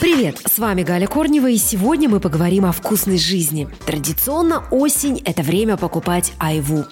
[0.00, 3.66] Привет, с вами Галя Корнева, и сегодня мы поговорим о вкусной жизни.
[3.86, 6.84] Традиционно осень– это время покупать айву.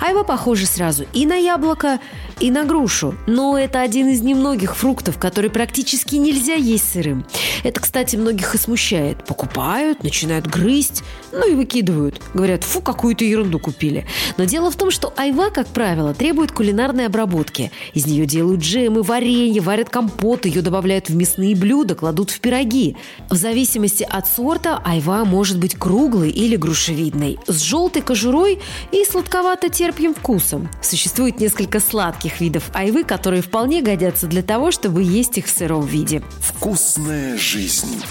[0.00, 1.98] Айва похожа сразу и на яблоко,
[2.38, 7.26] и на грушу, но это один из немногих фруктов, который практически нельзя есть сырым.
[7.62, 9.24] Это, кстати, многих и смущает.
[9.24, 11.02] Покупают, начинают грызть,
[11.32, 12.20] ну и выкидывают.
[12.34, 14.06] Говорят, фу, какую-то ерунду купили.
[14.36, 17.70] Но дело в том, что айва, как правило, требует кулинарной обработки.
[17.94, 22.96] Из нее делают джемы, варенье, варят компот, ее добавляют в мясные блюда, кладут в пироги.
[23.30, 28.60] В зависимости от сорта айва может быть круглой или грушевидной, с желтой кожурой
[28.90, 30.68] и сладковато-терпким вкусом.
[30.82, 35.86] Существует несколько сладких видов айвы, которые вполне годятся для того, чтобы есть их в сыром
[35.86, 36.22] виде.
[36.40, 38.02] Вкусная жизнь жизнь.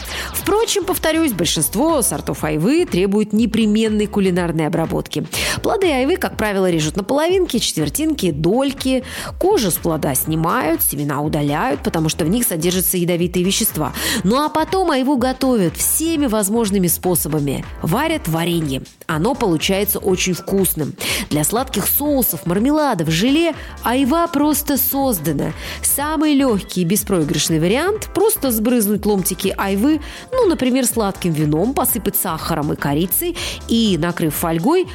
[0.41, 5.23] Впрочем, повторюсь, большинство сортов айвы требуют непременной кулинарной обработки.
[5.62, 9.04] Плоды айвы, как правило, режут на половинки, четвертинки, дольки.
[9.40, 13.94] Кожу с плода снимают, семена удаляют, потому что в них содержатся ядовитые вещества.
[14.23, 17.64] Ну а потом айву готовят всеми возможными способами.
[17.83, 18.81] Варят варенье.
[19.05, 20.94] Оно получается очень вкусным.
[21.30, 25.53] Для сладких соусов, мармеладов, желе айва просто создана.
[25.83, 32.73] Самый легкий и беспроигрышный вариант– просто сбрызнуть ломтики айвы, ну, например, сладким вином, посыпать сахаром
[32.73, 34.88] и корицей и, накрыв фольгой,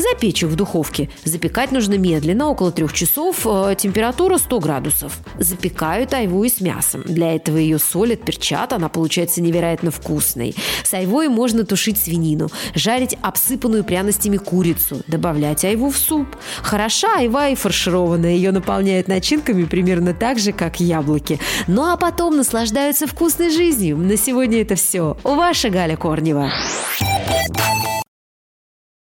[0.00, 1.10] запечь их в духовке.
[1.24, 5.18] Запекать нужно медленно, около трех часов, э, температура 100 градусов.
[5.38, 7.02] Запекают айву и с мясом.
[7.04, 10.54] Для этого ее солят, перчат, она получается невероятно вкусной.
[10.84, 16.26] С айвой можно тушить свинину, жарить обсыпанную пряностями курицу, добавлять айву в суп.
[16.62, 21.38] Хороша айва и фаршированная, ее наполняют начинками примерно так же, как яблоки.
[21.66, 23.96] Ну а потом наслаждаются вкусной жизнью.
[23.96, 25.16] На сегодня это все.
[25.22, 26.50] Ваша Галя Корнева.